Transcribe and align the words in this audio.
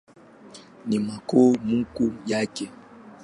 Ni 0.85 0.97
makao 0.99 1.53
makuu 1.69 2.11
yake. 2.31 2.69